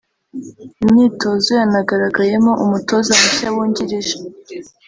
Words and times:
Imyitozo 0.83 1.49
yanagaragayemo 1.59 2.51
umutoza 2.63 3.11
mushya 3.19 3.47
wungirije 3.53 4.15